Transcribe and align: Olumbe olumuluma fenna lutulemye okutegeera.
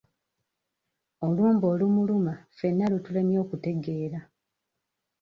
Olumbe 1.25 1.65
olumuluma 1.73 2.33
fenna 2.57 2.85
lutulemye 2.91 3.37
okutegeera. 3.43 4.19